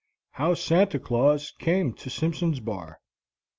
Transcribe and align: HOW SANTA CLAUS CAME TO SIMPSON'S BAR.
HOW 0.31 0.55
SANTA 0.55 0.97
CLAUS 0.97 1.51
CAME 1.59 1.93
TO 1.93 2.09
SIMPSON'S 2.09 2.59
BAR. 2.59 2.99